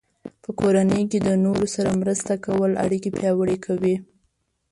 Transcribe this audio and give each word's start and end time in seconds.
په 0.43 0.49
کورنۍ 0.59 1.03
کې 1.11 1.19
د 1.27 1.29
نورو 1.45 1.65
سره 1.75 1.97
مرسته 2.01 2.33
کول 2.45 2.71
اړیکې 2.85 3.09
پیاوړې 3.17 3.57
کوي. 3.65 3.95